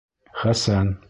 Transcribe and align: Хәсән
Хәсән 0.43 0.91